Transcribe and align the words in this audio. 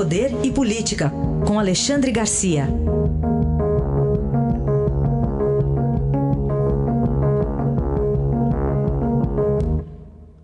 Poder 0.00 0.30
e 0.42 0.50
Política, 0.50 1.12
com 1.46 1.58
Alexandre 1.58 2.10
Garcia. 2.10 2.66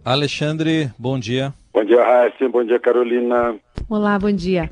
Alexandre, 0.04 0.90
bom 0.98 1.18
dia. 1.18 1.54
Bom 1.72 1.82
dia, 1.86 2.04
Raíssa. 2.04 2.46
Bom 2.50 2.64
dia, 2.64 2.78
Carolina. 2.78 3.56
Olá, 3.88 4.18
bom 4.18 4.30
dia. 4.30 4.70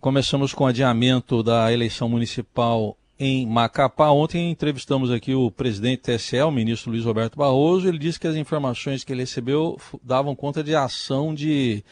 Começamos 0.00 0.54
com 0.54 0.64
o 0.64 0.68
adiamento 0.68 1.42
da 1.42 1.70
eleição 1.70 2.08
municipal 2.08 2.96
em 3.20 3.46
Macapá. 3.46 4.08
Ontem 4.08 4.50
entrevistamos 4.50 5.10
aqui 5.10 5.34
o 5.34 5.50
presidente 5.50 6.04
TSE, 6.04 6.40
o 6.40 6.50
ministro 6.50 6.90
Luiz 6.90 7.04
Roberto 7.04 7.36
Barroso. 7.36 7.86
Ele 7.86 7.98
disse 7.98 8.18
que 8.18 8.26
as 8.26 8.34
informações 8.34 9.04
que 9.04 9.12
ele 9.12 9.20
recebeu 9.20 9.76
davam 10.02 10.34
conta 10.34 10.64
de 10.64 10.74
ação 10.74 11.34
de 11.34 11.84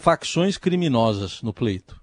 facções 0.00 0.56
criminosas 0.56 1.42
no 1.42 1.52
pleito. 1.52 2.00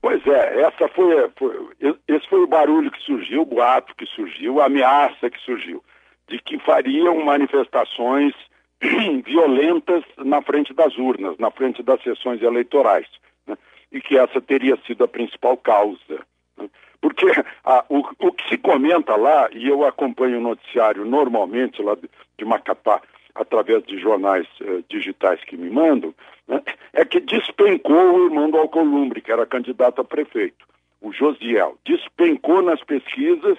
Pois 0.00 0.24
é, 0.26 0.62
essa 0.62 0.88
foi, 0.88 1.30
foi, 1.36 1.68
esse 2.08 2.28
foi 2.28 2.40
o 2.40 2.46
barulho 2.46 2.90
que 2.90 3.02
surgiu, 3.02 3.42
o 3.42 3.46
boato 3.46 3.94
que 3.96 4.06
surgiu, 4.06 4.60
a 4.60 4.66
ameaça 4.66 5.30
que 5.30 5.38
surgiu, 5.40 5.82
de 6.28 6.38
que 6.40 6.58
fariam 6.58 7.24
manifestações 7.24 8.32
violentas 9.24 10.04
na 10.18 10.42
frente 10.42 10.72
das 10.74 10.96
urnas, 10.96 11.36
na 11.38 11.50
frente 11.50 11.82
das 11.82 12.02
sessões 12.02 12.42
eleitorais, 12.42 13.06
né? 13.46 13.56
e 13.92 14.00
que 14.00 14.18
essa 14.18 14.40
teria 14.40 14.76
sido 14.86 15.04
a 15.04 15.08
principal 15.08 15.56
causa. 15.56 16.20
Né? 16.56 16.68
Porque 17.00 17.26
a, 17.64 17.84
o, 17.88 17.98
o, 17.98 18.32
que 18.32 18.48
se 18.48 18.58
comenta 18.58 19.14
lá, 19.14 19.48
e 19.52 19.68
eu 19.68 19.84
acompanho 19.84 20.38
o 20.38 20.42
noticiário 20.42 21.04
normalmente 21.04 21.80
lá 21.80 21.94
de, 21.94 22.08
de 22.38 22.44
Macapá, 22.44 23.00
através 23.34 23.82
de 23.84 23.98
jornais 23.98 24.46
eh, 24.60 24.82
digitais 24.88 25.42
que 25.44 25.56
me 25.56 25.70
mandam, 25.70 26.14
né, 26.46 26.62
é 26.92 27.04
que 27.04 27.20
despencou 27.20 28.14
o 28.14 28.24
irmão 28.26 28.50
do 28.50 28.58
Alcolumbre, 28.58 29.20
que 29.20 29.32
era 29.32 29.46
candidato 29.46 30.00
a 30.00 30.04
prefeito, 30.04 30.66
o 31.00 31.12
Josiel. 31.12 31.78
Despencou 31.84 32.62
nas 32.62 32.82
pesquisas 32.84 33.58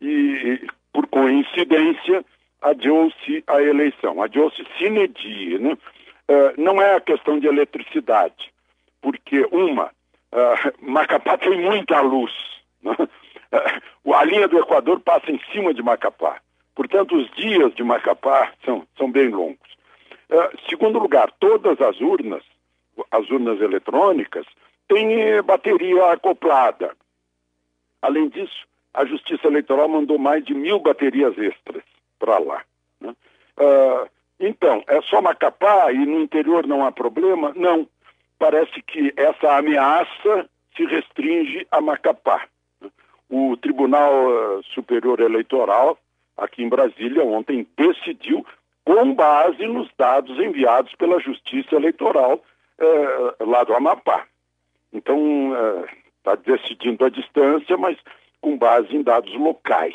e, 0.00 0.60
por 0.92 1.06
coincidência, 1.08 2.24
adiou-se 2.62 3.42
a 3.46 3.62
eleição, 3.62 4.22
adiou-se 4.22 4.64
sine 4.78 5.08
die, 5.08 5.58
né? 5.58 5.76
Uh, 6.30 6.60
não 6.60 6.80
é 6.80 6.94
a 6.94 7.00
questão 7.00 7.38
de 7.38 7.46
eletricidade, 7.46 8.52
porque 9.00 9.48
uma, 9.50 9.86
uh, 9.86 10.90
Macapá 10.90 11.38
tem 11.38 11.58
muita 11.58 12.00
luz, 12.00 12.32
né? 12.82 12.94
uh, 14.04 14.14
a 14.14 14.24
linha 14.24 14.46
do 14.46 14.58
Equador 14.58 15.00
passa 15.00 15.30
em 15.30 15.40
cima 15.50 15.72
de 15.72 15.82
Macapá, 15.82 16.38
portanto 16.78 17.16
os 17.16 17.28
dias 17.32 17.74
de 17.74 17.82
Macapá 17.82 18.52
são, 18.64 18.86
são 18.96 19.10
bem 19.10 19.30
longos. 19.30 19.68
segundo 20.68 21.00
lugar, 21.00 21.28
todas 21.40 21.80
as 21.80 22.00
urnas, 22.00 22.44
as 23.10 23.28
urnas 23.30 23.60
eletrônicas, 23.60 24.46
têm 24.86 25.42
bateria 25.42 26.12
acoplada. 26.12 26.94
Além 28.00 28.28
disso, 28.28 28.64
a 28.94 29.04
Justiça 29.04 29.48
Eleitoral 29.48 29.88
mandou 29.88 30.20
mais 30.20 30.44
de 30.44 30.54
mil 30.54 30.78
baterias 30.78 31.36
extras 31.36 31.82
para 32.16 32.38
lá. 32.38 32.62
Né? 33.00 33.12
Uh, 33.58 34.08
então, 34.38 34.84
é 34.86 35.02
só 35.02 35.20
Macapá 35.20 35.92
e 35.92 36.06
no 36.06 36.20
interior 36.20 36.64
não 36.64 36.86
há 36.86 36.92
problema? 36.92 37.52
Não. 37.56 37.88
Parece 38.38 38.80
que 38.82 39.12
essa 39.16 39.56
ameaça 39.56 40.48
se 40.76 40.84
restringe 40.84 41.66
a 41.72 41.80
Macapá. 41.80 42.46
O 43.28 43.56
Tribunal 43.56 44.12
uh, 44.28 44.62
Superior 44.72 45.18
Eleitoral, 45.18 45.98
aqui 46.38 46.62
em 46.62 46.68
Brasília, 46.68 47.24
ontem 47.24 47.66
decidiu, 47.76 48.46
com 48.84 49.14
base 49.14 49.66
nos 49.66 49.90
dados 49.98 50.38
enviados 50.38 50.94
pela 50.94 51.20
Justiça 51.20 51.76
Eleitoral 51.76 52.42
uh, 52.80 53.44
lá 53.44 53.64
do 53.64 53.74
Amapá. 53.74 54.24
Então, 54.92 55.52
está 56.16 56.34
decidindo 56.34 57.04
a 57.04 57.10
distância, 57.10 57.76
mas 57.76 57.98
com 58.40 58.56
base 58.56 58.96
em 58.96 59.02
dados 59.02 59.34
locais 59.34 59.94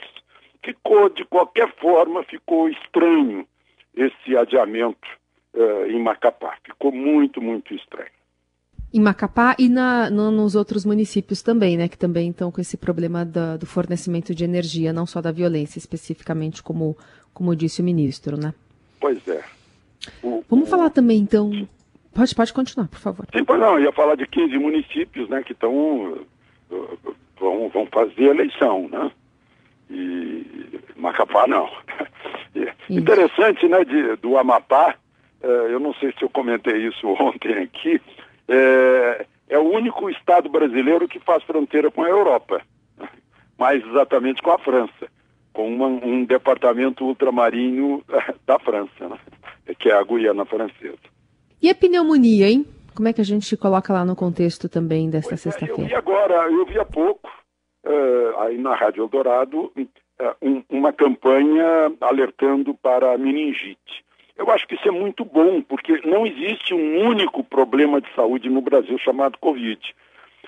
ficou, 0.64 1.10
de 1.10 1.26
qualquer 1.26 1.72
forma, 1.76 2.24
ficou 2.24 2.70
estranho 2.70 3.46
esse 3.96 4.36
adiamento 4.36 5.08
uh, 5.54 5.86
em 5.88 6.02
Macapá. 6.02 6.58
Ficou 6.64 6.92
muito, 6.92 7.42
muito 7.42 7.74
estranho. 7.76 8.10
Em 8.94 9.00
Macapá 9.00 9.56
e 9.58 9.68
na, 9.70 10.10
no, 10.10 10.30
nos 10.30 10.56
outros 10.56 10.86
municípios 10.86 11.42
também, 11.42 11.78
né? 11.78 11.88
Que 11.88 11.98
também 11.98 12.30
estão 12.30 12.52
com 12.52 12.62
esse 12.62 12.78
problema 12.78 13.26
da, 13.26 13.58
do 13.58 13.66
fornecimento 13.66 14.36
de 14.36 14.44
energia, 14.44 14.94
não 14.94 15.06
só 15.06 15.22
da 15.22 15.32
violência, 15.32 15.80
especificamente, 15.80 16.62
como, 16.62 16.96
como 17.34 17.56
disse 17.56 17.82
o 17.82 17.84
ministro, 17.84 18.38
né? 18.38 18.54
Pois 19.00 19.28
é. 19.28 19.44
O, 20.22 20.44
Vamos 20.50 20.68
o... 20.68 20.72
falar 20.72 20.90
também, 20.90 21.20
então. 21.20 21.68
Pode, 22.14 22.36
pode 22.36 22.54
continuar, 22.54 22.88
por 22.88 23.00
favor. 23.00 23.26
Sim, 23.36 23.44
pois 23.44 23.60
não, 23.60 23.80
eu 23.80 23.86
ia 23.86 23.92
falar 23.92 24.16
de 24.16 24.28
15 24.28 24.58
municípios, 24.60 25.28
né, 25.28 25.42
que 25.42 25.54
estão. 25.54 26.20
vão, 27.40 27.70
vão 27.70 27.88
fazer 27.88 28.26
eleição, 28.26 28.88
né? 28.90 29.12
E 29.90 30.46
Macapá 30.96 31.48
não. 31.48 31.68
Interessante, 32.90 33.68
né, 33.68 33.84
de, 33.84 34.16
do 34.18 34.38
Amapá, 34.38 34.96
é, 35.42 35.48
eu 35.74 35.80
não 35.80 35.94
sei 35.96 36.14
se 36.18 36.24
eu 36.24 36.30
comentei 36.30 36.88
isso 36.88 37.08
ontem 37.20 37.54
aqui, 37.64 38.02
é, 38.48 39.26
é 39.50 39.58
o 39.58 39.72
único 39.72 40.10
estado 40.10 40.50
brasileiro 40.50 41.08
que 41.08 41.20
faz 41.20 41.44
fronteira 41.44 41.92
com 41.92 42.04
a 42.04 42.10
Europa, 42.10 42.62
mais 43.58 43.86
exatamente 43.86 44.42
com 44.42 44.52
a 44.52 44.60
França, 44.60 45.08
com 45.54 45.68
uma, 45.68 45.88
um 45.88 46.26
departamento 46.26 47.06
ultramarinho 47.06 48.04
da 48.46 48.60
França, 48.60 49.10
né, 49.10 49.18
que 49.78 49.90
é 49.90 49.94
a 49.94 50.04
Guiana 50.04 50.46
Francesa. 50.46 50.98
E 51.62 51.70
a 51.70 51.76
pneumonia, 51.76 52.50
hein? 52.50 52.66
Como 52.96 53.08
é 53.08 53.14
que 53.14 53.22
a 53.22 53.26
gente 53.26 53.56
coloca 53.58 53.92
lá 53.92 54.06
no 54.06 54.16
contexto 54.16 54.70
também 54.70 55.10
dessa 55.10 55.36
sexta-feira? 55.36 55.82
É, 55.82 55.86
eu 55.86 55.88
vi 55.88 55.96
agora, 55.96 56.52
eu 56.52 56.66
vi 56.66 56.80
há 56.80 56.86
pouco, 56.86 57.30
uh, 57.86 58.40
aí 58.42 58.58
na 58.58 58.76
Rádio 58.76 59.04
Eldorado 59.04 59.72
uh, 59.76 60.36
um, 60.42 60.64
uma 60.70 60.94
campanha 60.94 61.92
alertando 62.02 62.74
para 62.76 63.14
a 63.14 63.18
meningite. 63.18 64.04
Eu 64.36 64.50
acho 64.52 64.68
que 64.68 64.76
isso 64.76 64.88
é 64.88 64.92
muito 64.92 65.24
bom, 65.24 65.62
porque 65.62 66.02
não 66.06 66.26
existe 66.26 66.74
um 66.74 67.06
único 67.08 67.44
problema 67.44 68.02
de 68.02 68.12
saúde 68.16 68.50
no 68.50 68.62
Brasil 68.62 68.98
chamado 68.98 69.38
Covid. 69.38 69.80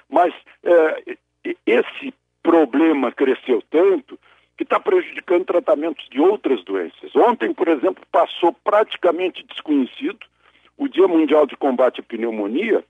Mas 0.09 0.33
uh, 0.63 1.17
esse 1.65 2.13
problema 2.41 3.11
cresceu 3.11 3.61
tanto 3.69 4.19
que 4.57 4.63
está 4.63 4.79
prejudicando 4.79 5.45
tratamentos 5.45 6.07
de 6.09 6.19
outras 6.19 6.63
doenças. 6.63 7.15
Ontem, 7.15 7.53
por 7.53 7.67
exemplo, 7.67 8.03
passou 8.11 8.53
praticamente 8.63 9.43
desconhecido 9.43 10.19
o 10.77 10.87
Dia 10.87 11.07
Mundial 11.07 11.45
de 11.45 11.57
Combate 11.57 11.99
à 11.99 12.03
Pneumonia, 12.03 12.83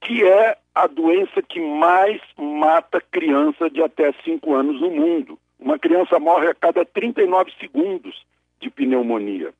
que 0.00 0.24
é 0.24 0.56
a 0.74 0.86
doença 0.86 1.42
que 1.42 1.58
mais 1.60 2.20
mata 2.36 3.00
criança 3.00 3.70
de 3.70 3.82
até 3.82 4.12
5 4.24 4.54
anos 4.54 4.80
no 4.80 4.90
mundo. 4.90 5.38
Uma 5.58 5.78
criança 5.78 6.18
morre 6.18 6.48
a 6.48 6.54
cada 6.54 6.84
39 6.84 7.50
segundos 7.58 8.26
de 8.60 8.70
pneumonia. 8.70 9.52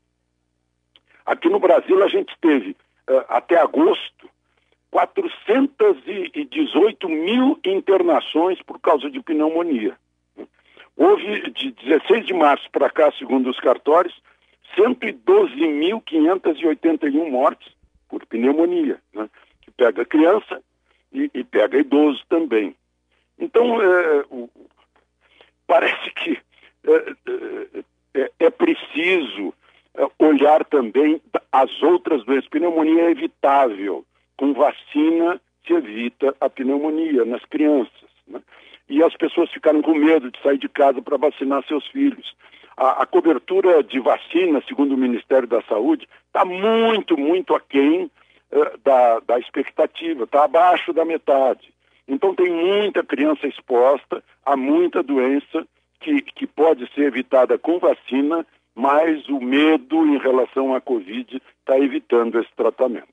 Aqui 1.26 1.48
no 1.48 1.58
Brasil, 1.58 2.00
a 2.02 2.08
gente 2.08 2.34
teve, 2.40 2.76
uh, 3.10 3.24
até 3.28 3.58
agosto, 3.58 4.30
418 4.90 7.08
mil 7.08 7.58
internações 7.64 8.60
por 8.62 8.80
causa 8.80 9.10
de 9.10 9.20
pneumonia. 9.20 9.96
Houve, 10.96 11.50
de 11.50 11.72
16 11.72 12.26
de 12.26 12.32
março 12.32 12.70
para 12.70 12.88
cá, 12.88 13.12
segundo 13.18 13.50
os 13.50 13.60
cartórios, 13.60 14.14
112.581 14.78 17.30
mortes 17.30 17.70
por 18.08 18.24
pneumonia. 18.24 18.98
Né? 19.12 19.28
pega 19.76 20.04
criança 20.04 20.62
e, 21.12 21.30
e 21.34 21.44
pega 21.44 21.78
idoso 21.78 22.22
também. 22.28 22.74
Então, 23.38 23.80
é, 23.82 24.24
parece 25.66 26.10
que 26.12 26.38
é, 26.84 27.14
é, 28.14 28.30
é 28.38 28.50
preciso 28.50 29.52
olhar 30.18 30.64
também 30.64 31.20
as 31.52 31.82
outras 31.82 32.24
doenças. 32.24 32.48
Pneumonia 32.48 33.02
é 33.02 33.10
evitável. 33.10 34.04
Com 34.36 34.52
vacina 34.52 35.40
se 35.66 35.72
evita 35.72 36.34
a 36.40 36.48
pneumonia 36.48 37.24
nas 37.24 37.44
crianças. 37.44 38.08
Né? 38.28 38.40
E 38.88 39.02
as 39.02 39.14
pessoas 39.16 39.50
ficaram 39.50 39.82
com 39.82 39.94
medo 39.94 40.30
de 40.30 40.40
sair 40.42 40.58
de 40.58 40.68
casa 40.68 41.02
para 41.02 41.16
vacinar 41.16 41.64
seus 41.66 41.86
filhos. 41.88 42.34
A, 42.76 43.02
a, 43.02 43.06
cobertura 43.06 43.82
de 43.82 43.98
vacina, 43.98 44.62
segundo 44.68 44.94
o 44.94 44.98
Ministério 44.98 45.48
da 45.48 45.62
Saúde, 45.62 46.06
está 46.26 46.44
muito, 46.44 47.16
muito 47.16 47.54
aquém 47.54 48.10
eh, 48.52 48.72
da, 48.84 49.18
da 49.20 49.38
expectativa, 49.38 50.24
está 50.24 50.44
abaixo 50.44 50.92
da 50.92 51.04
metade. 51.04 51.72
Então 52.06 52.34
tem 52.34 52.50
muita 52.50 53.02
criança 53.02 53.46
exposta 53.46 54.22
a 54.44 54.56
muita 54.56 55.02
doença 55.02 55.66
que, 56.00 56.22
que 56.22 56.46
pode 56.46 56.86
ser 56.94 57.02
evitada 57.02 57.58
com 57.58 57.78
vacina, 57.78 58.46
mas 58.76 59.26
o 59.28 59.40
medo 59.40 60.06
em 60.06 60.18
relação 60.18 60.74
à 60.74 60.80
Covid 60.80 61.42
está 61.60 61.78
evitando 61.78 62.38
esse 62.38 62.54
tratamento. 62.54 63.06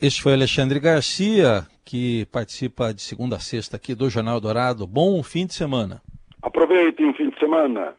Este 0.00 0.22
foi 0.22 0.32
Alexandre 0.32 0.78
Garcia, 0.78 1.66
que 1.84 2.24
participa 2.26 2.94
de 2.94 3.02
segunda 3.02 3.36
a 3.36 3.40
sexta 3.40 3.76
aqui 3.76 3.94
do 3.94 4.08
Jornal 4.08 4.40
Dourado. 4.40 4.86
Bom 4.86 5.20
fim 5.22 5.44
de 5.44 5.52
semana. 5.52 6.00
Aproveitem 6.40 7.10
o 7.10 7.14
fim 7.14 7.28
de 7.28 7.38
semana. 7.38 7.94